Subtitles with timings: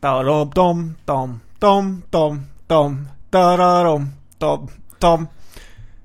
[0.00, 4.06] Dom, dom, dom, dom, dom, dom, dararom,
[4.38, 4.68] dom,
[4.98, 5.26] dom.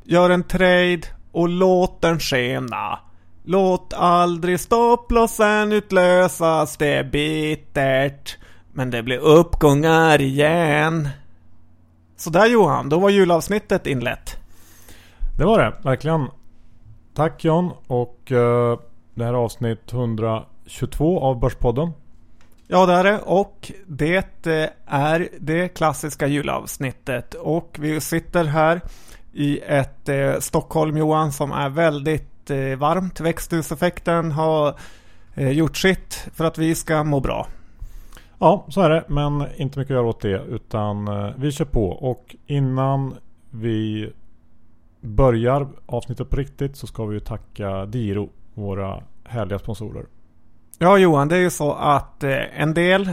[0.03, 1.01] Gör en trade
[1.31, 2.99] och låt den skena.
[3.43, 8.37] Låt aldrig stopplossen utlösas, det är bittert.
[8.73, 11.09] Men det blir uppgångar igen.
[12.17, 14.37] Sådär Johan, då var julavsnittet inlett.
[15.37, 16.27] Det var det, verkligen.
[17.13, 18.77] Tack John och uh,
[19.13, 21.91] det här är avsnitt 122 av Börspodden.
[22.67, 28.81] Ja det är det och det eh, är det klassiska julavsnittet och vi sitter här
[29.33, 33.19] i ett eh, Stockholm Johan som är väldigt eh, varmt.
[33.19, 34.75] Växthuseffekten har
[35.33, 37.47] eh, gjort sitt för att vi ska må bra.
[38.39, 39.03] Ja, så är det.
[39.07, 40.41] Men inte mycket att göra åt det.
[40.49, 41.89] Utan eh, vi kör på.
[41.89, 43.15] Och innan
[43.49, 44.11] vi
[45.01, 50.05] börjar avsnittet på riktigt så ska vi ju tacka Diro, våra härliga sponsorer.
[50.77, 53.11] Ja Johan, det är ju så att eh, en del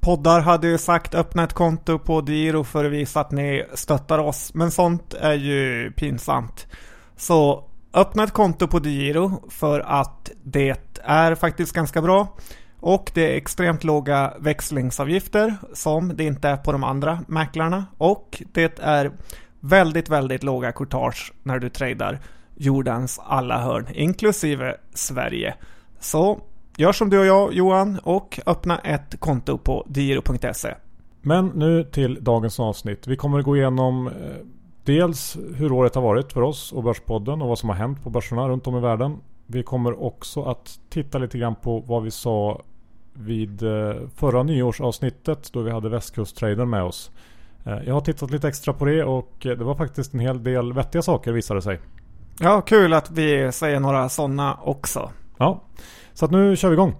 [0.00, 4.18] poddar hade ju sagt öppna ett konto på Diro för att visa att ni stöttar
[4.18, 4.54] oss.
[4.54, 6.66] Men sånt är ju pinsamt.
[7.16, 12.36] Så öppna ett konto på Diro för att det är faktiskt ganska bra.
[12.80, 17.86] Och det är extremt låga växlingsavgifter som det inte är på de andra mäklarna.
[17.98, 19.10] Och det är
[19.60, 22.20] väldigt, väldigt låga courtage när du tradar
[22.54, 25.54] jordens alla hörn, inklusive Sverige.
[26.00, 26.40] Så
[26.78, 30.74] gör som du och jag Johan och öppna ett konto på diro.se.
[31.22, 33.06] Men nu till dagens avsnitt.
[33.06, 34.12] Vi kommer att gå igenom eh,
[34.84, 38.10] dels hur året har varit för oss och Börspodden och vad som har hänt på
[38.10, 39.16] börserna runt om i världen.
[39.46, 42.62] Vi kommer också att titta lite grann på vad vi sa
[43.12, 47.10] vid eh, förra nyårsavsnittet då vi hade västkusttraden med oss.
[47.64, 50.72] Eh, jag har tittat lite extra på det och det var faktiskt en hel del
[50.72, 51.80] vettiga saker visade sig.
[52.40, 55.10] Ja, kul att vi säger några sådana också.
[55.38, 55.64] Ja,
[56.14, 56.94] så att nu kör vi igång.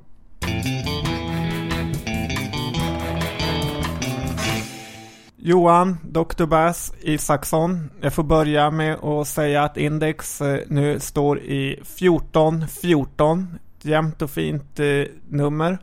[5.37, 6.47] Johan, Dr.
[6.47, 7.91] Bass Isaksson.
[8.00, 13.59] Jag får börja med att säga att index eh, nu står i 1414.
[13.82, 15.78] Jämnt och fint eh, nummer.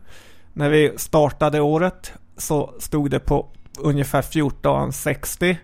[0.53, 3.47] När vi startade året så stod det på
[3.79, 5.57] ungefär 1460.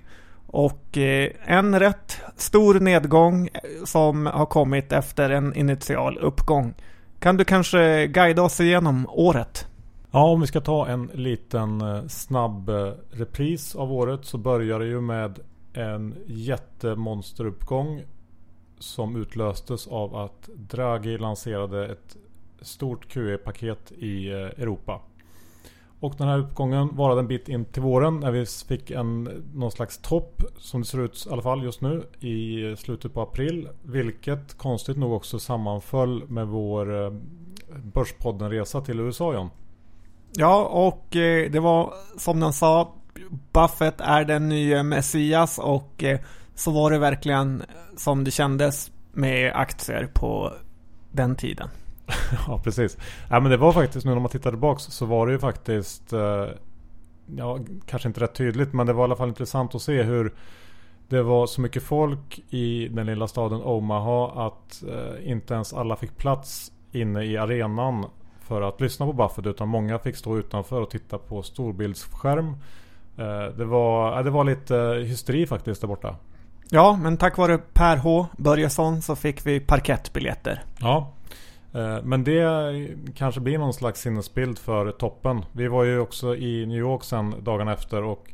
[0.51, 6.73] Och eh, en rätt stor nedgång eh, som har kommit efter en initial uppgång.
[7.19, 9.67] Kan du kanske guida oss igenom året?
[10.11, 12.71] Ja, om vi ska ta en liten eh, snabb
[13.11, 15.39] repris av året så börjar det ju med
[15.73, 18.01] en jättemonsteruppgång
[18.79, 22.17] som utlöstes av att Draghi lanserade ett
[22.61, 25.01] stort QE-paket i Europa.
[26.01, 29.23] Och den här uppgången varade en bit in till våren när vi fick en
[29.53, 33.21] någon slags topp som det ser ut i alla fall just nu i slutet på
[33.21, 33.69] april.
[33.83, 37.11] Vilket konstigt nog också sammanföll med vår eh,
[37.83, 39.49] Börspodden-resa till USA John.
[40.33, 42.93] Ja, och eh, det var som den sa
[43.53, 46.19] Buffett är den nya Messias och eh,
[46.55, 47.63] så var det verkligen
[47.97, 50.53] som det kändes med aktier på
[51.11, 51.69] den tiden.
[52.47, 52.97] ja, precis.
[53.29, 56.13] Ja, men det var faktiskt nu när man tittar tillbaks så var det ju faktiskt
[56.13, 56.45] eh,
[57.37, 60.33] Ja, kanske inte rätt tydligt men det var i alla fall intressant att se hur
[61.09, 65.95] det var så mycket folk i den lilla staden Omaha att eh, inte ens alla
[65.95, 68.05] fick plats inne i arenan
[68.41, 72.47] för att lyssna på Buffett utan många fick stå utanför och titta på storbildsskärm.
[73.17, 74.75] Eh, det, var, det var lite
[75.07, 76.15] hysteri faktiskt där borta.
[76.69, 80.63] Ja, men tack vare Per H Börjesson så fick vi parkettbiljetter.
[80.79, 81.11] Ja,
[81.73, 85.45] Eh, men det kanske blir någon slags sinnesbild för toppen.
[85.51, 88.31] Vi var ju också i New York sen dagen efter och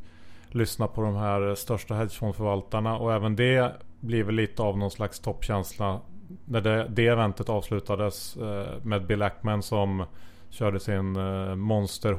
[0.49, 5.19] lyssnade på de här största hedgefondförvaltarna och även det blir väl lite av någon slags
[5.19, 5.99] toppkänsla
[6.45, 10.03] när det, det eventet avslutades eh, med Bill Ackman som
[10.49, 12.13] körde sin eh, monster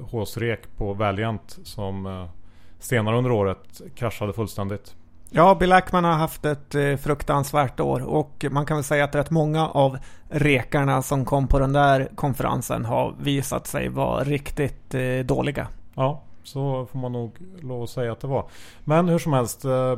[0.00, 2.28] håsrek på Valiant som
[2.78, 4.96] senare under året kraschade fullständigt.
[5.36, 9.14] Ja, Bill Ackman har haft ett eh, fruktansvärt år och man kan väl säga att
[9.14, 9.98] rätt många av
[10.28, 15.68] rekarna som kom på den där konferensen har visat sig vara riktigt eh, dåliga.
[15.94, 18.44] Ja, så får man nog lov att säga att det var.
[18.84, 19.64] Men hur som helst.
[19.64, 19.96] Eh,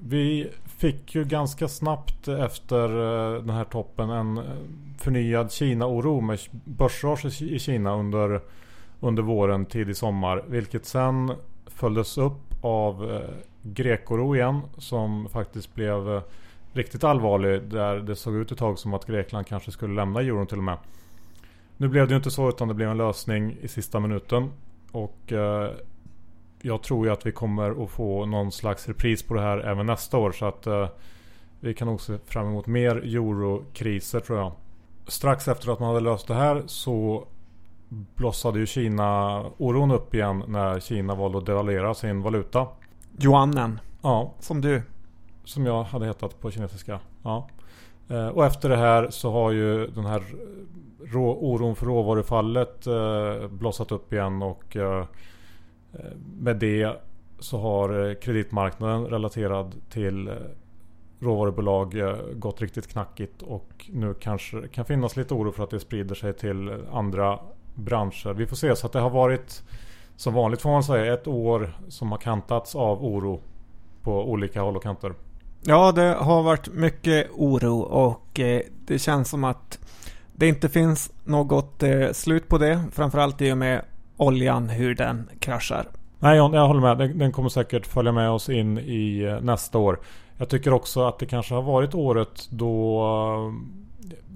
[0.00, 2.88] vi fick ju ganska snabbt efter
[3.38, 4.40] den här toppen en
[4.98, 8.40] förnyad Kina-oro med börsras i Kina under,
[9.00, 10.44] under våren, tidig sommar.
[10.46, 11.32] Vilket sen
[11.66, 13.22] följdes upp av
[13.62, 16.22] Grekoro igen som faktiskt blev eh,
[16.72, 17.62] riktigt allvarlig.
[17.62, 20.64] Där det såg ut ett tag som att Grekland kanske skulle lämna euron till och
[20.64, 20.78] med.
[21.76, 24.50] Nu blev det ju inte så utan det blev en lösning i sista minuten.
[24.92, 25.70] Och eh,
[26.62, 29.86] jag tror ju att vi kommer att få någon slags repris på det här även
[29.86, 30.32] nästa år.
[30.32, 30.88] Så att eh,
[31.60, 34.52] vi kan nog se fram emot mer eurokriser tror jag.
[35.06, 37.26] Strax efter att man hade löst det här så
[37.88, 42.66] blossade ju Kina-oron upp igen när Kina valde att devalvera sin valuta.
[43.24, 44.82] Yuanen, Ja, som du.
[45.44, 47.00] som jag hade hetat på kinesiska.
[47.22, 47.48] Ja.
[48.08, 50.22] Eh, Och efter det här så har ju den här
[51.06, 55.06] rå, oron för råvarufallet eh, blossat upp igen och eh,
[55.92, 56.00] eh,
[56.40, 56.92] med det
[57.38, 60.34] så har eh, kreditmarknaden relaterad till eh,
[61.20, 65.80] råvarubolag eh, gått riktigt knackigt och nu kanske kan finnas lite oro för att det
[65.80, 67.38] sprider sig till andra
[67.74, 68.32] branscher.
[68.34, 69.62] Vi får se så att det har varit
[70.18, 73.40] som vanligt får man säga ett år som har kantats av oro
[74.02, 75.14] på olika håll och kanter.
[75.62, 79.78] Ja, det har varit mycket oro och eh, det känns som att
[80.32, 82.84] det inte finns något eh, slut på det.
[82.92, 83.82] Framförallt i och med
[84.16, 85.88] oljan, hur den kraschar.
[86.18, 86.98] Nej John, jag håller med.
[86.98, 90.00] Den, den kommer säkert följa med oss in i eh, nästa år.
[90.36, 93.02] Jag tycker också att det kanske har varit året då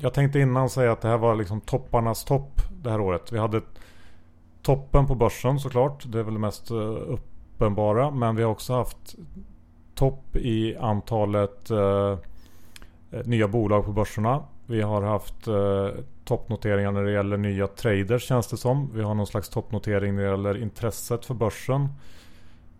[0.00, 3.32] Jag tänkte innan säga att det här var liksom topparnas topp det här året.
[3.32, 3.60] Vi hade
[4.62, 6.04] toppen på börsen såklart.
[6.06, 6.76] Det är väl det mest eh,
[7.06, 8.10] uppenbara.
[8.10, 9.16] Men vi har också haft
[9.94, 12.18] topp i antalet eh,
[13.10, 14.42] eh, nya bolag på börserna.
[14.66, 15.88] Vi har haft eh,
[16.24, 18.90] toppnoteringar när det gäller nya traders känns det som.
[18.94, 21.88] Vi har någon slags toppnotering när det gäller intresset för börsen.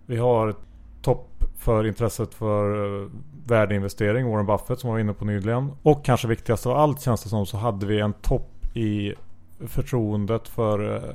[0.07, 0.55] Vi har
[1.03, 1.29] topp
[1.59, 3.09] för intresset för eh,
[3.47, 5.71] värdeinvestering, Warren Buffett som var inne på nyligen.
[5.83, 9.15] Och kanske viktigast av allt känns det som så hade vi en topp i
[9.67, 11.15] förtroendet för eh,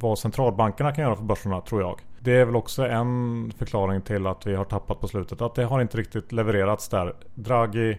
[0.00, 2.00] vad centralbankerna kan göra för börserna tror jag.
[2.20, 5.40] Det är väl också en förklaring till att vi har tappat på slutet.
[5.40, 7.14] Att det har inte riktigt levererats där.
[7.34, 7.98] Draghi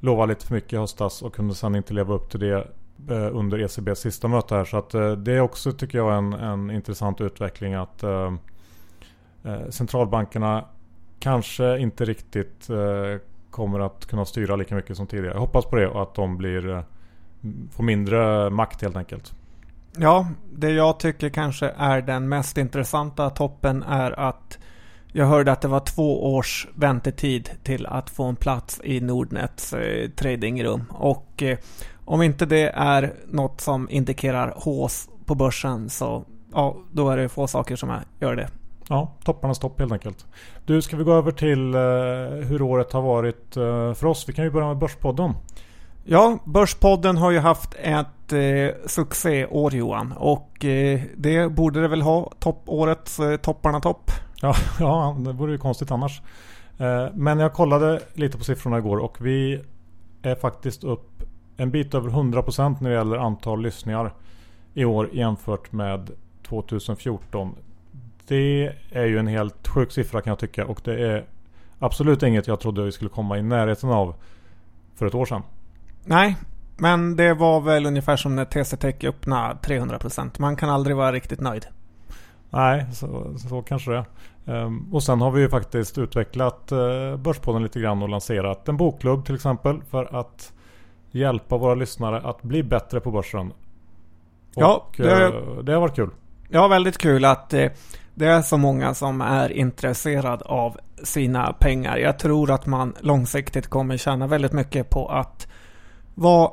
[0.00, 2.68] lovade lite för mycket i höstas och kunde sedan inte leva upp till det
[3.10, 4.64] eh, under ECBs sista möte här.
[4.64, 8.34] Så att eh, det är också tycker jag en, en intressant utveckling att eh,
[9.70, 10.64] centralbankerna
[11.18, 12.68] kanske inte riktigt
[13.50, 15.34] kommer att kunna styra lika mycket som tidigare.
[15.34, 16.84] Jag hoppas på det och att de blir
[17.70, 19.34] får mindre makt helt enkelt.
[19.98, 24.58] Ja, det jag tycker kanske är den mest intressanta toppen är att
[25.12, 29.72] jag hörde att det var två års väntetid till att få en plats i Nordnets
[29.72, 30.84] eh, tradingrum.
[30.90, 31.58] Och eh,
[32.04, 37.28] om inte det är något som indikerar hås på börsen så ja, då är det
[37.28, 38.48] få saker som gör det.
[38.88, 40.26] Ja, topparnas topp helt enkelt.
[40.66, 44.28] Du, ska vi gå över till eh, hur året har varit eh, för oss?
[44.28, 45.32] Vi kan ju börja med Börspodden.
[46.06, 52.02] Ja, Börspodden har ju haft ett eh, succéår Johan och eh, det borde det väl
[52.02, 54.10] ha toppårets eh, topparna topp.
[54.40, 56.22] Ja, ja, det vore ju konstigt annars.
[56.78, 59.60] Eh, Men jag kollade lite på siffrorna igår och vi
[60.22, 61.22] är faktiskt upp
[61.56, 64.14] en bit över 100% när det gäller antal lyssningar
[64.74, 66.10] i år jämfört med
[66.48, 67.54] 2014.
[68.28, 71.24] Det är ju en helt sjuk siffra kan jag tycka och det är
[71.78, 74.14] absolut inget jag trodde vi skulle komma i närheten av
[74.94, 75.42] för ett år sedan.
[76.04, 76.36] Nej,
[76.76, 80.30] men det var väl ungefär som när TC Tech öppnade 300%.
[80.38, 81.66] Man kan aldrig vara riktigt nöjd.
[82.50, 84.04] Nej, så, så kanske det.
[84.46, 88.76] Ehm, och sen har vi ju faktiskt utvecklat uh, Börspodden lite grann och lanserat en
[88.76, 90.52] bokklubb till exempel för att
[91.10, 93.50] hjälpa våra lyssnare att bli bättre på börsen.
[93.50, 93.54] Och,
[94.54, 96.10] Ja, det- eh, det har varit kul.
[96.48, 97.70] Ja, väldigt kul att eh,
[98.14, 101.96] det är så många som är intresserad av sina pengar.
[101.96, 105.48] Jag tror att man långsiktigt kommer tjäna väldigt mycket på att
[106.14, 106.50] vara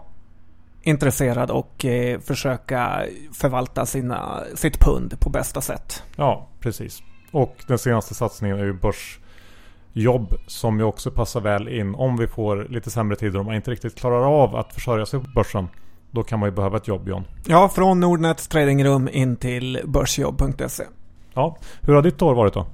[0.82, 6.04] intresserad och eh, försöka förvalta sina, sitt pund på bästa sätt.
[6.16, 7.04] Ja, precis.
[7.32, 12.28] Och den senaste satsningen är ju börsjobb som ju också passar väl in om vi
[12.28, 15.68] får lite sämre tider om man inte riktigt klarar av att försörja sig på börsen.
[16.12, 17.24] Då kan man ju behöva ett jobb John.
[17.46, 20.84] Ja, från Nordnets tradingrum in till börsjobb.se.
[21.34, 22.68] Ja, hur har ditt år varit då?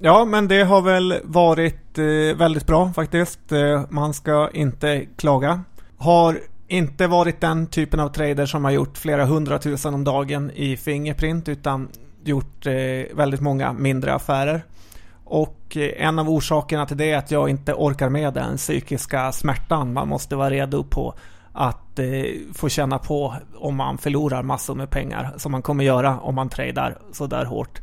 [0.00, 3.52] Ja, men det har väl varit eh, väldigt bra faktiskt.
[3.52, 5.60] Eh, man ska inte klaga.
[6.02, 10.76] Har inte varit den typen av trader som har gjort flera hundratusen om dagen i
[10.76, 11.88] Fingerprint utan
[12.24, 14.62] gjort eh, väldigt många mindre affärer.
[15.24, 19.32] Och eh, en av orsakerna till det är att jag inte orkar med den psykiska
[19.32, 21.14] smärtan man måste vara redo på
[21.52, 26.20] att eh, få känna på om man förlorar massor med pengar som man kommer göra
[26.20, 27.80] om man tradar sådär hårt.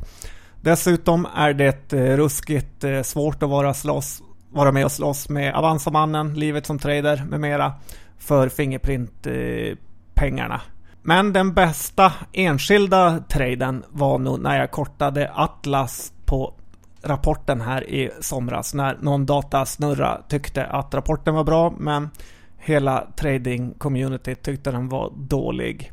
[0.60, 5.54] Dessutom är det eh, ruskigt eh, svårt att vara, slåss, vara med och slåss med
[5.54, 7.72] Avanza-mannen, livet som trader med mera
[8.20, 10.54] för Fingerprint-pengarna.
[10.54, 10.60] Eh,
[11.02, 16.54] men den bästa enskilda traden var nog när jag kortade Atlas på
[17.02, 22.10] rapporten här i somras när någon datasnurra tyckte att rapporten var bra men
[22.58, 25.92] hela trading-community tyckte den var dålig.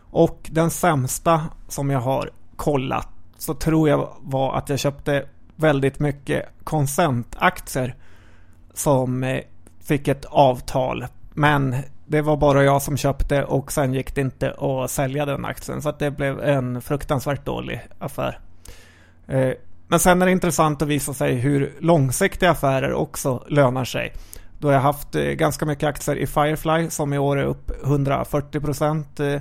[0.00, 3.08] Och den sämsta som jag har kollat
[3.38, 7.94] så tror jag var att jag köpte väldigt mycket konsentaktier
[8.74, 9.40] som eh,
[9.80, 11.06] fick ett avtal.
[11.38, 11.76] Men
[12.06, 15.82] det var bara jag som köpte och sen gick det inte att sälja den aktien.
[15.82, 18.38] Så att det blev en fruktansvärt dålig affär.
[19.28, 19.50] Eh,
[19.88, 24.12] men sen är det intressant att visa sig hur långsiktiga affärer också lönar sig.
[24.58, 27.70] Då har jag haft eh, ganska mycket aktier i Firefly som i år är upp
[27.84, 29.40] 140 procent eh,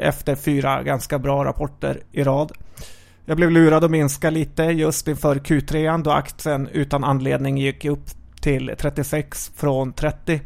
[0.00, 2.52] efter fyra ganska bra rapporter i rad.
[3.24, 8.04] Jag blev lurad att minska lite just inför Q3 då aktien utan anledning gick upp
[8.40, 10.40] till 36 från 30.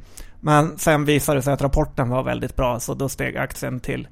[0.45, 4.09] Men sen visade det sig att rapporten var väldigt bra så då steg aktien till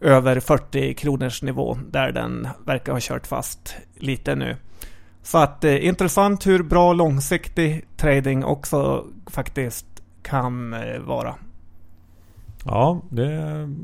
[0.00, 4.56] över 40 kronors nivå där den verkar ha kört fast lite nu.
[5.22, 9.86] Så att eh, intressant hur bra långsiktig trading också faktiskt
[10.22, 11.34] kan eh, vara.
[12.64, 13.74] Ja, det är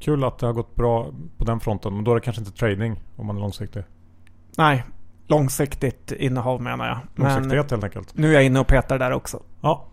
[0.00, 1.94] kul att det har gått bra på den fronten.
[1.94, 3.82] Men då är det kanske inte trading om man är långsiktig.
[4.58, 4.84] Nej,
[5.26, 6.98] långsiktigt innehav menar jag.
[7.14, 8.16] Långsiktighet helt enkelt.
[8.16, 9.42] Nu är jag inne och petar där också.
[9.60, 9.86] Ja.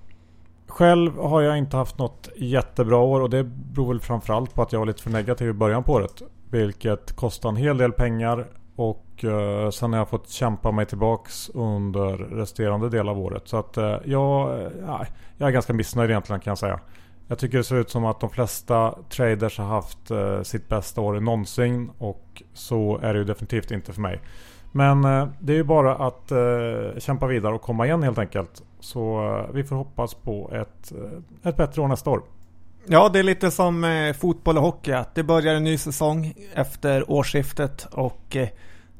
[0.67, 4.71] Själv har jag inte haft något jättebra år och det beror väl framförallt på att
[4.71, 6.21] jag var lite för negativ i början på året.
[6.51, 11.49] Vilket kostar en hel del pengar och eh, sen har jag fått kämpa mig tillbaks
[11.53, 13.47] under resterande del av året.
[13.47, 14.67] Så att eh, jag, eh,
[15.37, 16.79] jag är ganska missnöjd egentligen kan jag säga.
[17.27, 21.01] Jag tycker det ser ut som att de flesta traders har haft eh, sitt bästa
[21.01, 24.21] år någonsin och så är det ju definitivt inte för mig.
[24.71, 28.63] Men eh, det är ju bara att eh, kämpa vidare och komma igen helt enkelt.
[28.79, 30.93] Så vi får hoppas på ett,
[31.43, 32.21] ett bättre år nästa år.
[32.87, 34.91] Ja, det är lite som eh, fotboll och hockey.
[34.91, 38.49] Att det börjar en ny säsong efter årsskiftet och eh,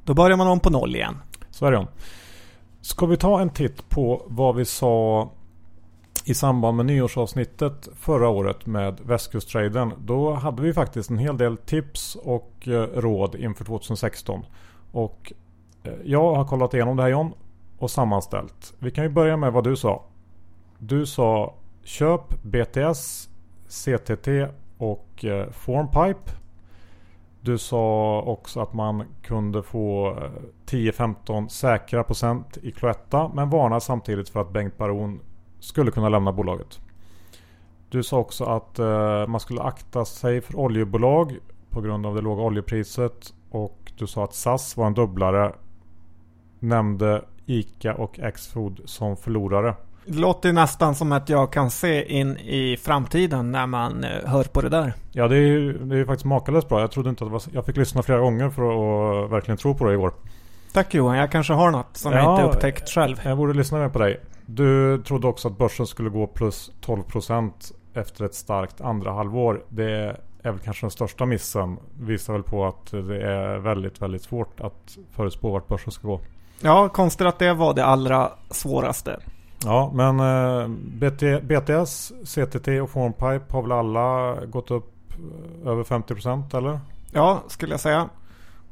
[0.03, 1.17] då börjar man om på noll igen.
[1.50, 1.88] Så är det.
[2.81, 5.29] Ska vi ta en titt på vad vi sa
[6.25, 9.93] i samband med nyårsavsnittet förra året med västkusttraden.
[10.00, 14.46] Då hade vi faktiskt en hel del tips och eh, råd inför 2016.
[14.91, 15.34] Och
[16.03, 17.34] jag har kollat igenom det här John
[17.77, 18.74] och sammanställt.
[18.79, 20.03] Vi kan ju börja med vad du sa.
[20.77, 21.53] Du sa
[21.84, 23.29] köp BTS
[23.67, 24.27] CTT
[24.77, 26.31] och eh, Formpipe.
[27.41, 30.31] Du sa också att man kunde få eh,
[30.65, 35.19] 10-15 säkra procent i Cloetta men varnar samtidigt för att Bengt Baron
[35.60, 36.79] skulle kunna lämna bolaget.
[37.89, 41.38] Du sa också att eh, man skulle akta sig för oljebolag
[41.69, 45.53] på grund av det låga oljepriset och du sa att SAS var en dubblare.
[46.60, 49.75] Nämnde ICA och Axfood som förlorare.
[50.06, 54.44] Det låter nästan som att jag kan se in i framtiden när man eh, hör
[54.44, 54.94] på det där.
[55.12, 56.82] Ja, det är ju det är faktiskt makalöst bra.
[56.82, 57.44] Jag trodde inte att det var...
[57.51, 60.13] Jag fick lyssna flera gånger för att verkligen tro på det igår.
[60.74, 63.22] Tack Johan, jag kanske har något som ja, jag inte upptäckt själv.
[63.24, 64.20] Jag borde lyssna mer på dig.
[64.46, 67.51] Du trodde också att börsen skulle gå plus 12%
[67.94, 69.63] efter ett starkt andra halvår.
[69.70, 71.77] Det är väl kanske den största missen.
[72.00, 76.20] Visar väl på att det är väldigt, väldigt svårt att förutspå vart börsen ska gå.
[76.62, 79.20] Ja, konstigt att det var det allra svåraste.
[79.64, 84.94] Ja, men eh, BT, BTS, CTT och Formpipe har väl alla gått upp
[85.64, 86.80] eh, över 50% eller?
[87.12, 88.10] Ja, skulle jag säga.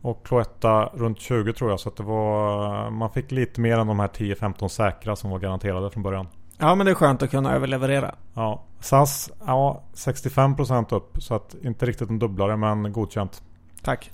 [0.01, 1.79] Och Cloetta runt 20 tror jag.
[1.79, 5.39] Så att det var, man fick lite mer än de här 10-15 säkra som var
[5.39, 6.27] garanterade från början.
[6.57, 8.15] Ja, men det är skönt att kunna överleverera.
[8.33, 11.17] Ja, SAS, ja 65% upp.
[11.23, 13.41] Så att inte riktigt en dubblare men godkänt.
[13.83, 14.11] Tack.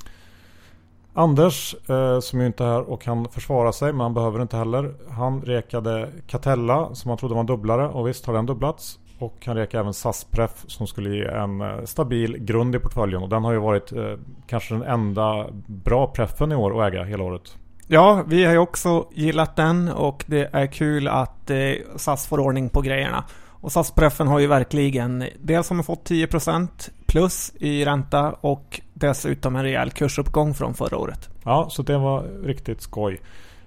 [1.13, 4.57] Anders, eh, som ju inte är här och kan försvara sig, men han behöver inte
[4.57, 4.93] heller.
[5.09, 8.99] Han rekade Catella som han trodde var en dubblare och visst har den dubblats.
[9.19, 13.23] Och han rekade även SAS-Pref som skulle ge en eh, stabil grund i portföljen.
[13.23, 14.13] Och den har ju varit eh,
[14.47, 17.57] kanske den enda bra preffen i år att äga hela året.
[17.87, 21.57] Ja, vi har ju också gillat den och det är kul att eh,
[21.95, 23.23] SAS får ordning på grejerna.
[23.61, 26.67] Och SAS-preffen har ju verkligen, dels har man fått 10%
[27.05, 31.29] plus i ränta och dessutom en rejäl kursuppgång från förra året.
[31.43, 33.21] Ja, så det var riktigt skoj.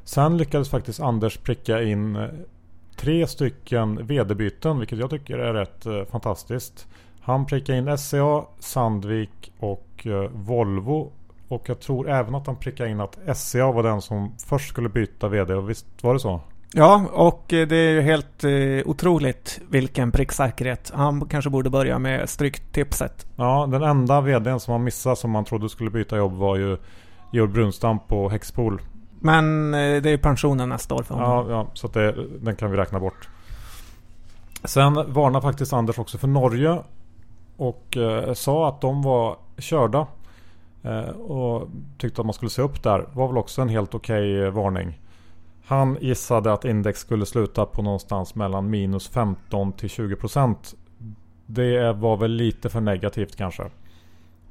[0.05, 2.29] Sen lyckades faktiskt Anders pricka in eh,
[2.97, 6.87] tre stycken vd-byten, vilket jag tycker är rätt eh, fantastiskt.
[7.21, 11.13] Han prickade in SCA, Sandvik och eh, Volvo.
[11.49, 14.89] Och jag tror även att han prickade in att SCA var den som först skulle
[14.89, 15.55] byta vd.
[15.55, 16.41] Och visst var det så?
[16.77, 20.93] Ja, och det är ju helt eh, otroligt vilken pricksäkerhet.
[20.95, 23.27] Han kanske borde börja med stryktipset.
[23.37, 26.77] Ja, den enda vdn som han missade som man trodde skulle byta jobb var ju
[27.33, 28.81] Georg Brunstam på Hexpol.
[29.21, 31.51] Men eh, det är pensionen nästa år för honom.
[31.51, 33.29] Ja, ja så det, den kan vi räkna bort.
[34.65, 36.79] Sen varnar faktiskt Anders också för Norge.
[37.57, 40.07] Och eh, sa att de var körda.
[40.83, 43.07] Eh, och tyckte att man skulle se upp där.
[43.13, 45.01] Var väl också en helt okej okay varning.
[45.67, 50.75] Han gissade att index skulle sluta på någonstans mellan minus 15 till 20 procent.
[51.47, 53.63] Det var väl lite för negativt kanske.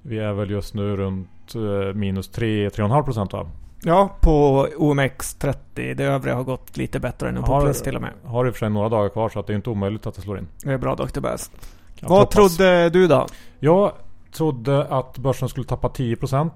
[0.02, 3.50] Vi är väl just nu runt eh, minus 3-3,5 procent va?
[3.84, 5.56] Ja, på OMX30.
[5.96, 8.12] Det övriga har gått lite bättre än på har, plus till och med.
[8.26, 10.16] Har i och för sig några dagar kvar så att det är inte omöjligt att
[10.16, 10.48] det slår in.
[10.64, 11.06] Det är bra Dr.
[11.16, 12.34] Jag Vad hoppas.
[12.36, 13.28] trodde du då?
[13.60, 13.92] Jag
[14.32, 16.50] trodde att börsen skulle tappa 10%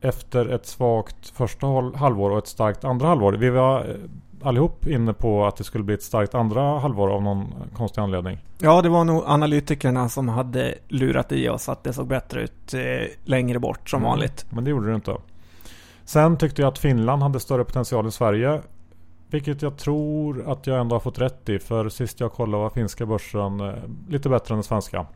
[0.00, 3.32] efter ett svagt första hal- halvår och ett starkt andra halvår.
[3.32, 3.94] Vi var eh,
[4.42, 8.38] allihop inne på att det skulle bli ett starkt andra halvår av någon konstig anledning.
[8.58, 12.74] Ja, det var nog analytikerna som hade lurat i oss att det såg bättre ut
[12.74, 12.80] eh,
[13.24, 14.46] längre bort som Mm, vanligt.
[14.50, 15.16] Men det gjorde det inte.
[16.04, 18.60] Sen tyckte jag att Finland hade större potential än Sverige.
[19.30, 21.58] Vilket jag tror att jag ändå har fått rätt i.
[21.58, 23.74] För sist jag kollade var finska börsen eh,
[24.08, 25.06] lite bättre än den svenska.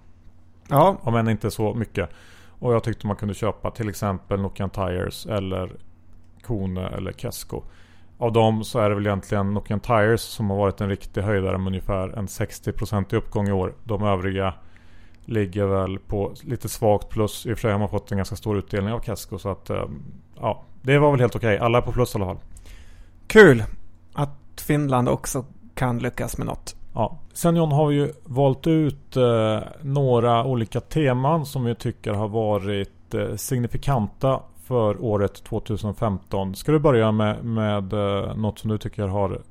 [0.68, 2.10] Ja, Om än inte så mycket.
[2.62, 5.72] Och jag tyckte man kunde köpa till exempel Nokian Tires eller
[6.42, 7.62] Kone eller Kesko.
[8.18, 11.58] Av dem så är det väl egentligen Nokian Tires som har varit en riktig höjdare
[11.58, 13.74] med ungefär en 60% i uppgång i år.
[13.84, 14.54] De övriga
[15.24, 17.46] ligger väl på lite svagt plus.
[17.46, 19.38] I och för sig har man fått en ganska stor utdelning av Kesko.
[19.38, 19.84] Så att eh,
[20.40, 21.58] ja, det var väl helt okej.
[21.58, 22.40] Alla är på plus i alla fall.
[23.26, 23.64] kul
[24.12, 26.76] att Finland också kan lyckas med något.
[26.94, 27.18] Ja.
[27.32, 32.28] Sen John har vi ju valt ut eh, några olika teman som vi tycker har
[32.28, 36.54] varit eh, signifikanta för året 2015.
[36.54, 39.42] Ska du börja med, med eh, något som du tycker har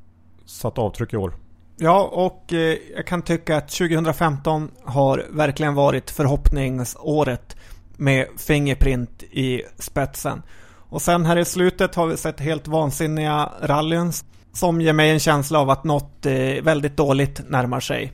[0.45, 1.33] satt avtryck i år?
[1.77, 7.57] Ja, och eh, jag kan tycka att 2015 har verkligen varit förhoppningsåret
[7.97, 10.41] med Fingerprint i spetsen.
[10.89, 14.11] Och sen här i slutet har vi sett helt vansinniga rallyn
[14.53, 18.13] som ger mig en känsla av att något eh, väldigt dåligt närmar sig.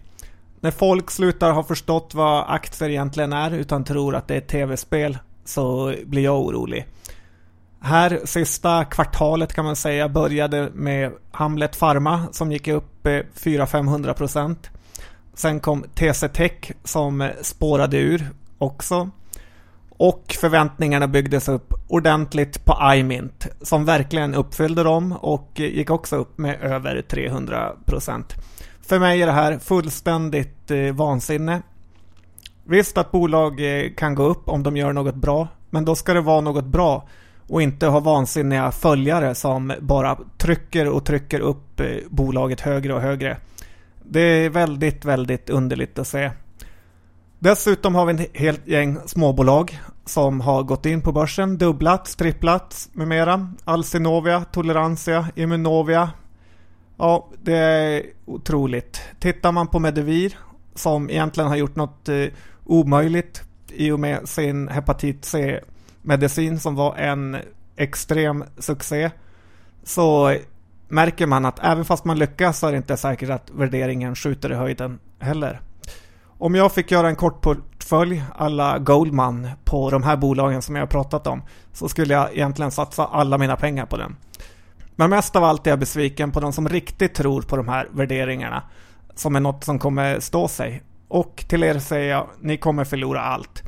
[0.60, 4.48] När folk slutar ha förstått vad aktier egentligen är utan tror att det är ett
[4.48, 6.86] tv-spel så blir jag orolig.
[7.80, 14.14] Här sista kvartalet kan man säga började med Hamlet Pharma som gick upp eh, 400-500
[14.14, 14.70] procent.
[15.34, 19.10] Sen kom TC Tech som spårade ur också.
[19.98, 26.38] Och förväntningarna byggdes upp ordentligt på iMint som verkligen uppfyllde dem och gick också upp
[26.38, 28.24] med över 300%.
[28.82, 31.62] För mig är det här fullständigt eh, vansinne.
[32.64, 36.14] Visst att bolag eh, kan gå upp om de gör något bra, men då ska
[36.14, 37.08] det vara något bra
[37.48, 43.02] och inte ha vansinniga följare som bara trycker och trycker upp eh, bolaget högre och
[43.02, 43.38] högre.
[44.04, 46.32] Det är väldigt, väldigt underligt att se.
[47.40, 52.90] Dessutom har vi en helt gäng småbolag som har gått in på börsen, dubblats, tripplats
[52.94, 53.54] med mera.
[53.64, 56.12] Alcinovia, Tolerantia, Immunovia.
[56.98, 59.02] Ja, det är otroligt.
[59.20, 60.38] Tittar man på Medivir
[60.76, 62.26] som egentligen har gjort något eh,
[62.66, 67.38] omöjligt i och med sin hepatit C-medicin som var en
[67.76, 69.12] extrem succé.
[69.84, 70.38] Så
[70.88, 74.52] märker man att även fast man lyckas så är det inte säkert att värderingen skjuter
[74.52, 75.62] i höjden heller.
[76.40, 80.82] Om jag fick göra en kort portfölj alla Goldman på de här bolagen som jag
[80.82, 81.42] har pratat om
[81.74, 84.16] så skulle jag egentligen satsa alla mina pengar på den.
[84.96, 87.90] Men mest av allt är jag besviken på de som riktigt tror på de här
[87.92, 88.64] värderingarna
[89.16, 90.84] som är något som kommer stå sig.
[91.08, 93.64] Och till er säger jag, ni kommer förlora allt.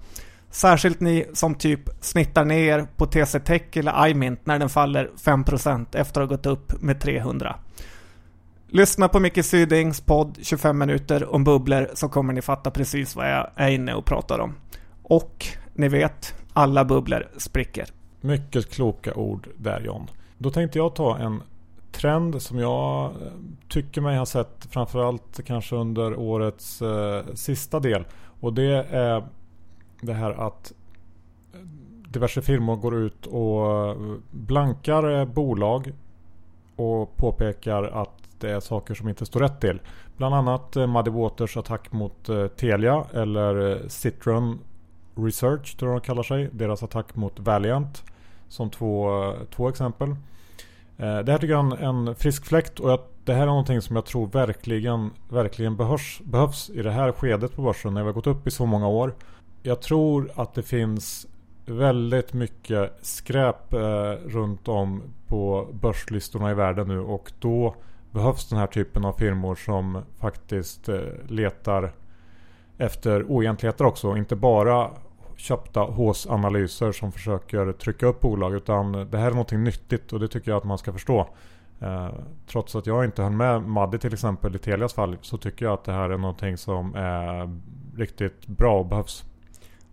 [0.49, 5.85] Särskilt ni som typ snittar ner på TC Tech eller iMint när den faller 5%
[5.97, 7.55] efter att ha gått upp med 300.
[8.71, 13.31] Lyssna på Micke Sydings podd 25 minuter om bubblor så kommer ni fatta precis vad
[13.31, 14.55] jag är inne och pratar om.
[15.03, 17.89] Och ni vet, alla bubblor spricker.
[18.21, 20.07] Mycket kloka ord där John.
[20.37, 21.41] Då tänkte jag ta en
[21.91, 23.11] trend som jag eh,
[23.67, 28.05] tycker mig ha sett framförallt kanske under årets eh, sista del.
[28.39, 29.23] Och det är
[30.01, 30.73] det här att
[32.09, 33.95] diverse firmor går ut och
[34.31, 35.93] blankar eh, bolag
[36.75, 39.81] och påpekar att det är saker som inte står rätt till.
[40.17, 44.59] Bland annat eh, Muddy Waters attack mot eh, Telia eller eh, Citron
[45.15, 46.49] Research tror jag de kallar sig.
[46.51, 48.03] Deras attack mot Valiant
[48.47, 50.15] som två, två exempel.
[50.97, 53.81] Det här tycker jag är en, en frisk fläkt och jag, det här är någonting
[53.81, 58.05] som jag tror verkligen, verkligen behövs, behövs i det här skedet på börsen när vi
[58.05, 59.15] har gått upp i så många år.
[59.63, 61.27] Jag tror att det finns
[61.65, 67.75] väldigt mycket skräp eh, runt om på börslistorna i världen nu och då
[68.11, 71.93] behövs den här typen av firmor som faktiskt eh, letar
[72.77, 74.17] efter oegentligheter också.
[74.17, 74.91] Inte bara
[75.35, 80.27] köpta håsanalyser som försöker trycka upp bolag utan det här är någonting nyttigt och det
[80.27, 81.27] tycker jag att man ska förstå.
[81.81, 82.09] Eh,
[82.47, 85.73] trots att jag inte höll med Maddi till exempel i Telias fall så tycker jag
[85.73, 87.59] att det här är någonting som är
[87.97, 89.25] riktigt bra och behövs.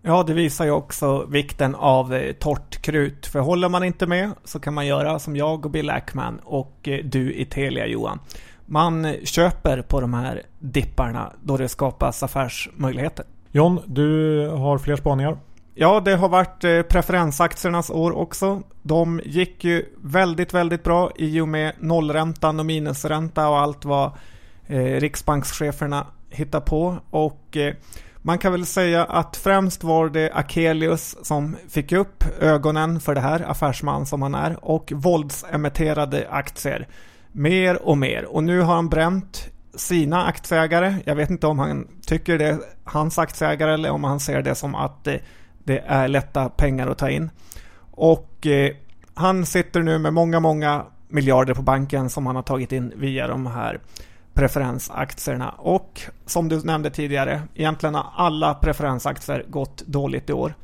[0.08, 3.26] Ja, det visar ju också vikten av eh, torrt krut.
[3.26, 6.88] För håller man inte med så kan man göra som jag och Bill Ackman och
[6.88, 8.18] eh, du i Telia Johan.
[8.66, 13.24] Man köper på de här dipparna då det skapas affärsmöjligheter.
[13.50, 15.38] John, du har fler spaningar?
[15.74, 18.62] Ja, det har varit eh, preferensaktiernas år också.
[18.82, 24.10] De gick ju väldigt, väldigt bra i och med nollräntan och minusränta och allt vad
[24.98, 27.56] riksbankscheferna hitta på och
[28.26, 33.20] man kan väl säga att främst var det Akelius som fick upp ögonen för det
[33.20, 36.88] här, affärsman som han är, och våldsemitterade aktier
[37.32, 38.24] mer och mer.
[38.24, 40.94] Och nu har han bränt sina aktieägare.
[41.04, 44.54] Jag vet inte om han tycker det är hans aktieägare eller om han ser det
[44.54, 45.20] som att det,
[45.64, 47.30] det är lätta pengar att ta in.
[47.90, 48.74] Och eh,
[49.14, 53.26] han sitter nu med många, många miljarder på banken som han har tagit in via
[53.26, 53.80] de här
[54.36, 55.50] preferensaktierna.
[55.50, 60.54] Och som du nämnde tidigare, egentligen har alla preferensaktier gått dåligt i år.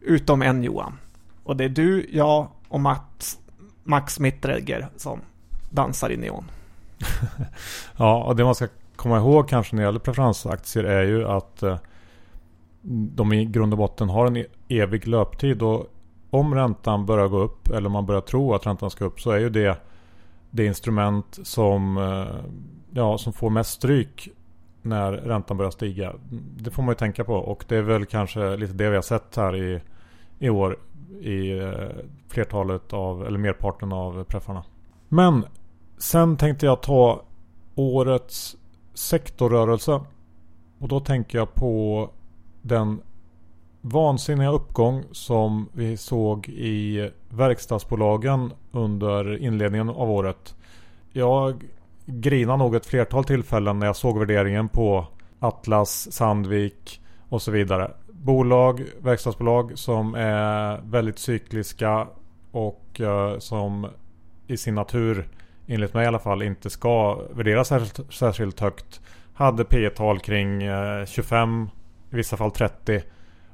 [0.00, 0.98] Utom en Johan.
[1.44, 3.38] Och det är du, jag och Mats,
[3.84, 5.20] Max Mittregger som
[5.70, 6.50] dansar i neon.
[7.96, 11.62] ja, och det man ska komma ihåg kanske när det gäller preferensaktier är ju att
[11.62, 11.76] eh,
[13.14, 15.62] de i grund och botten har en e-, evig löptid.
[15.62, 15.86] Och
[16.30, 19.38] om räntan börjar gå upp eller man börjar tro att räntan ska upp så är
[19.38, 19.87] ju det
[20.50, 22.50] det instrument som, eh,
[22.90, 24.28] ja, som får mest stryk
[24.82, 26.12] när räntan börjar stiga.
[26.56, 29.02] Det får man ju tänka på och det är väl kanske lite det vi har
[29.02, 29.80] sett här i,
[30.38, 30.78] i år
[31.20, 31.72] i eh,
[32.28, 34.64] flertalet av, eller merparten av preffarna.
[35.08, 35.44] Men
[35.98, 37.22] sen tänkte jag ta
[37.74, 38.56] årets
[38.94, 40.00] sektorrörelse.
[40.78, 42.10] Och då tänker jag på
[42.62, 43.00] den
[43.88, 50.54] vansinniga uppgång som vi såg i verkstadsbolagen under inledningen av året.
[51.12, 51.64] Jag
[52.06, 55.06] grinade nog ett flertal tillfällen när jag såg värderingen på
[55.38, 57.90] Atlas, Sandvik och så vidare.
[58.12, 62.06] Bolag, verkstadsbolag som är väldigt cykliska
[62.50, 63.86] och eh, som
[64.46, 65.28] i sin natur,
[65.66, 69.00] enligt mig i alla fall, inte ska värderas särskilt, särskilt högt.
[69.34, 71.70] Hade P tal kring eh, 25,
[72.10, 73.02] i vissa fall 30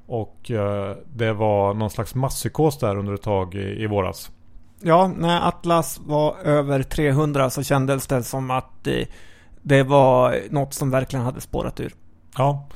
[0.06, 4.30] och eh, det var någon slags masspsykos där under ett tag i, i våras.
[4.80, 9.08] Ja, när Atlas var över 300 så kändes det som att det,
[9.62, 11.94] det var något som verkligen hade spårat ur.
[12.36, 12.68] Ja,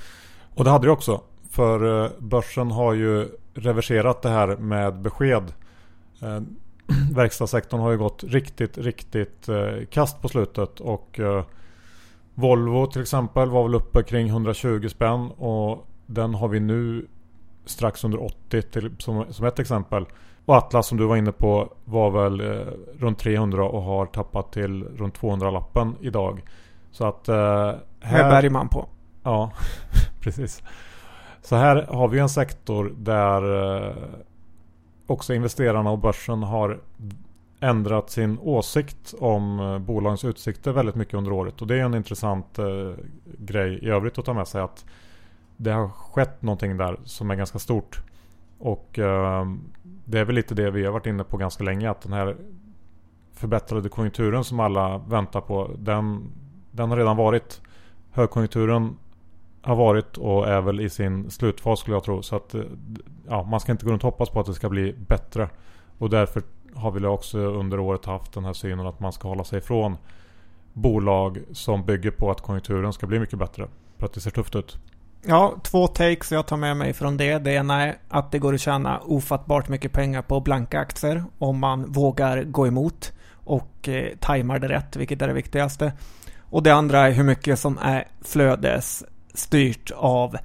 [0.55, 1.21] och det hade det också.
[1.51, 5.53] För eh, börsen har ju reverserat det här med besked.
[6.23, 6.41] Eh,
[7.15, 9.49] verkstadssektorn har ju gått riktigt, riktigt
[9.91, 10.81] kast på slutet.
[10.81, 11.21] Och
[12.35, 15.31] Volvo till exempel var väl uppe kring 120 spänn.
[15.31, 17.07] Och den har vi nu
[17.69, 20.07] strax under 80 till, som, som ett exempel.
[20.45, 22.67] Och Atlas som du var inne på var väl eh,
[22.99, 26.43] runt 300 och har tappat till runt 200-lappen idag.
[26.91, 27.29] Så att...
[27.29, 27.35] Eh,
[28.01, 28.89] här Med Bergman på.
[29.23, 29.53] Ja,
[30.21, 30.63] precis.
[31.43, 33.43] Så här har vi en sektor där
[33.87, 33.97] eh,
[35.07, 36.81] också investerarna och börsen har
[37.61, 41.61] ändrat sin åsikt om eh, bolagens utsikter väldigt mycket under året.
[41.61, 42.93] Och det är en intressant eh,
[43.39, 44.61] grej i övrigt att ta med sig.
[44.61, 44.85] att
[45.59, 48.03] det har skett någonting där som är ganska stort.
[48.59, 49.47] Och eh,
[50.05, 51.91] det är väl lite det vi har varit inne på ganska länge.
[51.91, 52.37] Att den här
[53.33, 55.71] förbättrade konjunkturen som alla väntar på.
[55.79, 56.33] Den,
[56.71, 57.61] den har redan varit.
[58.11, 58.97] Högkonjunkturen
[59.63, 62.23] har varit och är väl i sin slutfas skulle jag tro.
[62.23, 62.63] Så att eh,
[63.29, 65.49] ja, man ska inte gå runt och hoppas på att det ska bli bättre.
[65.99, 66.43] Och därför
[66.75, 69.97] har vi också under året haft den här synen att man ska hålla sig ifrån
[70.73, 73.69] bolag som bygger på att konjunkturen ska bli mycket bättre.
[73.99, 74.79] För att det ser tufft ut.
[75.23, 77.39] Ja, två takes jag tar med mig från det.
[77.39, 81.59] Det ena är att det går att tjäna ofattbart mycket pengar på blanka aktier om
[81.59, 83.13] man vågar gå emot
[83.45, 85.93] och eh, tajmar det rätt, vilket är det viktigaste.
[86.51, 90.37] Och det andra är hur mycket som är flödesstyrt av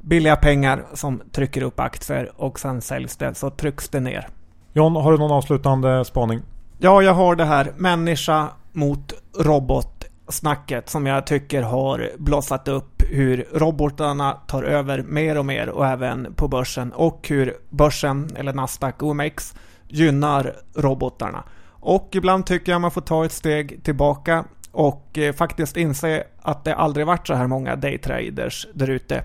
[0.00, 4.28] billiga pengar som trycker upp aktier och sen säljs det så trycks det ner.
[4.72, 6.40] John, har du någon avslutande spaning?
[6.78, 12.91] Ja, jag har det här människa mot robot snacket som jag tycker har blossat upp
[13.12, 18.52] hur robotarna tar över mer och mer och även på börsen och hur börsen eller
[18.52, 19.54] Nasdaq OMX
[19.88, 21.44] gynnar robotarna.
[21.64, 26.64] Och ibland tycker jag man får ta ett steg tillbaka och eh, faktiskt inse att
[26.64, 29.24] det aldrig varit så här många daytraders där ute.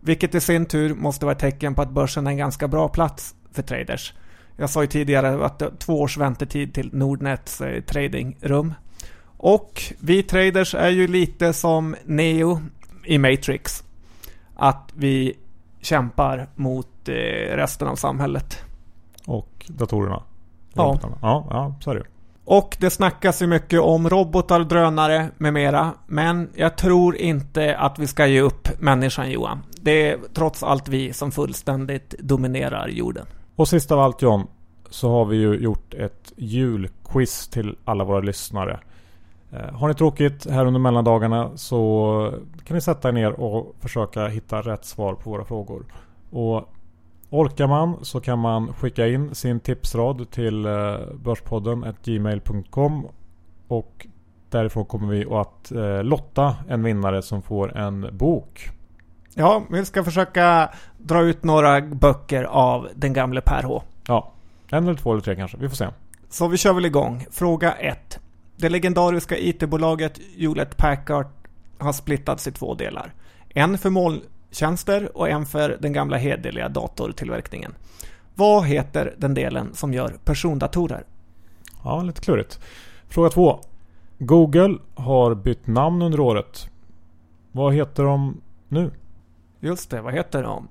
[0.00, 2.88] Vilket i sin tur måste vara ett tecken på att börsen är en ganska bra
[2.88, 4.14] plats för traders.
[4.56, 8.74] Jag sa ju tidigare att det är två års väntetid till Nordnets eh, tradingrum.
[9.36, 12.60] Och vi traders är ju lite som Neo
[13.04, 13.84] i Matrix.
[14.56, 15.36] Att vi
[15.80, 17.12] kämpar mot eh,
[17.56, 18.64] resten av samhället.
[19.26, 20.22] Och datorerna.
[20.74, 20.98] Ja.
[21.22, 22.04] ja, ja, så är det
[22.44, 25.94] Och det snackas ju mycket om robotar, drönare med mera.
[26.06, 29.62] Men jag tror inte att vi ska ge upp människan Johan.
[29.80, 33.26] Det är trots allt vi som fullständigt dominerar jorden.
[33.56, 34.46] Och sist av allt John,
[34.90, 38.80] så har vi ju gjort ett julquiz till alla våra lyssnare.
[39.52, 42.34] Eh, har ni tråkigt här under mellandagarna så
[42.64, 45.84] kan ni sätta er ner och försöka hitta rätt svar på våra frågor.
[46.30, 46.68] Och
[47.32, 53.06] Orkar man så kan man skicka in sin tipsrad till eh, Börspodden gmail.com
[53.68, 54.06] och
[54.50, 58.70] därifrån kommer vi att eh, lotta en vinnare som får en bok.
[59.34, 63.82] Ja, vi ska försöka dra ut några böcker av den gamle Per H.
[64.06, 64.32] Ja,
[64.70, 65.56] en eller två eller tre kanske.
[65.56, 65.86] Vi får se.
[66.28, 67.26] Så vi kör väl igång.
[67.30, 68.20] Fråga 1.
[68.60, 71.26] Det legendariska IT-bolaget Hewlett Packard
[71.78, 73.14] har splittats i två delar.
[73.48, 77.74] En för molntjänster och en för den gamla hederliga datortillverkningen.
[78.34, 81.04] Vad heter den delen som gör persondatorer?
[81.84, 82.60] Ja, lite klurigt.
[83.08, 83.60] Fråga 2.
[84.18, 86.70] Google har bytt namn under året.
[87.52, 88.90] Vad heter de nu?
[89.60, 90.68] Just det, vad heter de?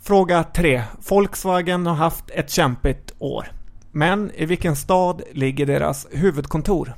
[0.00, 0.82] Fråga 3.
[1.08, 3.52] Volkswagen har haft ett kämpigt år.
[3.92, 6.94] Men i vilken stad ligger deras huvudkontor?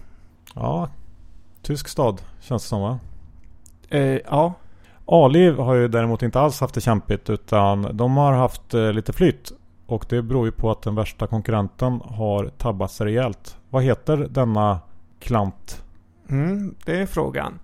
[0.55, 0.89] Ja,
[1.63, 2.99] tysk stad känns det som va?
[3.89, 4.53] Eh, ja.
[5.07, 9.13] Aliv har ju däremot inte alls haft det kämpigt utan de har haft eh, lite
[9.13, 9.53] flytt.
[9.87, 13.57] Och det beror ju på att den värsta konkurrenten har tabbat sig rejält.
[13.71, 14.81] Vad heter denna
[15.21, 15.83] klant?
[16.31, 17.59] Mm, det är frågan.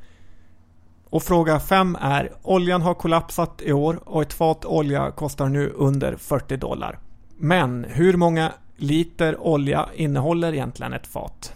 [1.11, 5.73] Och fråga 5 är Oljan har kollapsat i år och ett fat olja kostar nu
[5.77, 6.99] under 40 dollar.
[7.37, 11.55] Men hur många liter olja innehåller egentligen ett fat?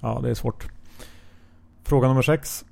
[0.00, 0.68] Ja, det är svårt.
[1.82, 2.64] Fråga nummer 6.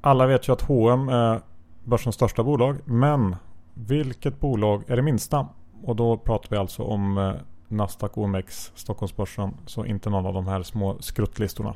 [0.00, 1.40] Alla vet ju att H&M är
[1.84, 2.76] börsens största bolag.
[2.84, 3.36] Men
[3.74, 5.48] vilket bolag är det minsta?
[5.82, 7.32] Och då pratar vi alltså om eh,
[7.68, 9.54] Nasdaq OMX Stockholmsbörsen.
[9.66, 11.74] Så inte någon av de här små skruttlistorna.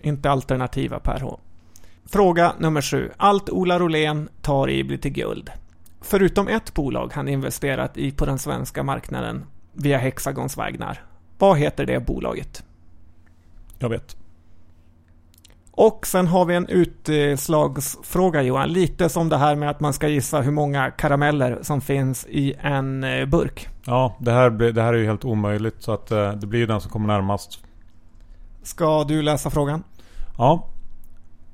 [0.00, 1.38] Inte alternativa Per H.
[2.04, 3.10] Fråga nummer 7.
[3.16, 5.50] Allt Ola Rolén tar i blir till guld.
[6.00, 9.44] Förutom ett bolag han investerat i på den svenska marknaden
[9.76, 11.02] via Hexagons vägnar.
[11.38, 12.64] Vad heter det bolaget?
[13.78, 14.16] Jag vet.
[15.70, 18.68] Och sen har vi en utslagsfråga Johan.
[18.72, 22.54] Lite som det här med att man ska gissa hur många karameller som finns i
[22.60, 23.68] en eh, burk.
[23.84, 25.82] Ja, det här, blir- det här är ju helt omöjligt.
[25.82, 27.60] Så att eh, det blir ju den som kommer närmast.
[28.62, 29.82] Ska du läsa frågan?
[30.38, 30.66] Ja.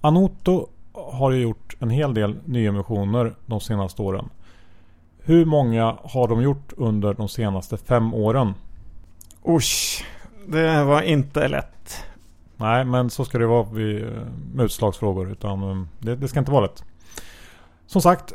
[0.01, 4.29] Anoto har ju gjort en hel del nyemissioner de senaste åren.
[5.25, 8.55] Hur många har de gjort under de senaste fem åren?
[9.49, 10.05] Usch,
[10.47, 12.05] det var inte lätt.
[12.57, 14.11] Nej, men så ska det vara vid, eh,
[14.55, 15.31] med utslagsfrågor.
[15.31, 16.85] Utan eh, det, det ska inte vara lätt.
[17.87, 18.33] Som sagt,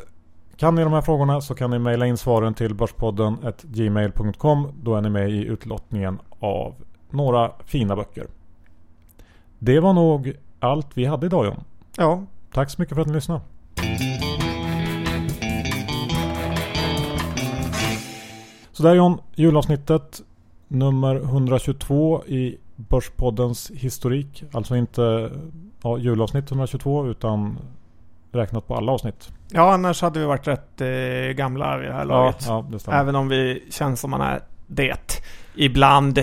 [0.56, 4.72] kan ni de här frågorna så kan ni mejla in svaren till Börspodden gmail.com.
[4.82, 6.74] Då är ni med i utlottningen av
[7.10, 8.26] några fina böcker.
[9.58, 11.64] Det var nog allt vi hade idag John.
[11.96, 12.22] Ja,
[12.52, 13.40] Tack så mycket för att ni lyssnade.
[18.78, 20.20] Så där John, julavsnittet
[20.68, 24.44] nummer 122 i Börspoddens historik.
[24.52, 25.30] Alltså inte
[25.82, 27.58] ja, julavsnitt 122 utan
[28.32, 29.28] räknat på alla avsnitt.
[29.50, 32.44] ja annars hade vi varit rätt eh, gamla vid det här Ja, laget.
[32.46, 32.98] ja, stämmer.
[32.98, 35.22] Även om vi känns som man är det.
[35.54, 36.18] Ibland.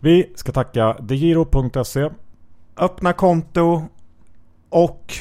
[0.00, 2.10] Vi ska tacka degiro.se.
[2.76, 3.82] Öppna konto
[4.68, 5.12] och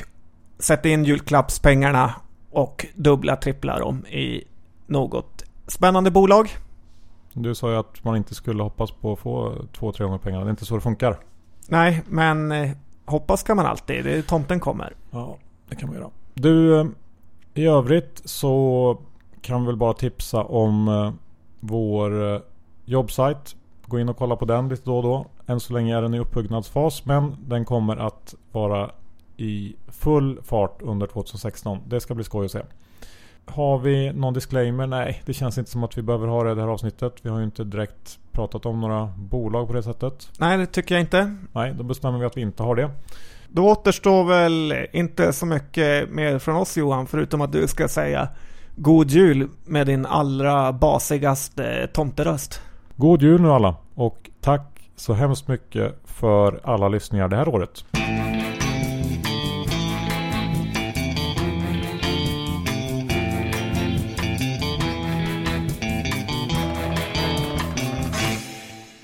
[0.60, 2.14] sätt in julklappspengarna
[2.52, 4.44] och dubbla, trippla dem i
[4.88, 6.50] något spännande bolag.
[7.34, 10.44] Du sa ju att man inte skulle hoppas på att få två, tre gånger pengarna.
[10.44, 11.20] Det är inte så det funkar.
[11.68, 12.72] Nej, men eh,
[13.06, 14.06] hoppas kan man alltid.
[14.06, 14.96] Det är tomten kommer.
[15.12, 15.38] Ja,
[15.70, 16.10] det kan man göra.
[16.34, 16.86] Du, eh,
[17.54, 18.98] i övrigt så
[19.42, 21.12] kan vi väl bara tipsa om eh,
[21.60, 22.42] vår
[22.86, 23.56] jobbsajt.
[23.86, 25.26] Gå in och kolla på den lite då och då.
[25.48, 28.92] Än så länge är den i uppbyggnadsfas men den kommer att vara
[29.38, 31.78] i full fart under 2016.
[31.88, 32.62] Det ska bli skoj att se.
[33.46, 34.88] Har vi någon disclaimer?
[34.88, 37.14] Nej, det känns inte som att vi behöver ha det i det här avsnittet.
[37.22, 40.30] Vi har ju inte direkt pratat om några bolag på det sättet.
[40.40, 41.36] Nej, det tycker jag inte.
[41.52, 42.90] Nej, då bestämmer vi att vi inte har det.
[43.48, 48.28] Då återstår väl inte så mycket mer från oss Johan, förutom att du ska säga
[48.76, 52.62] God Jul med din allra basigaste tomteröst.
[52.96, 57.86] God jul nu alla och tack så hemskt mycket för alla lyssningar det här året.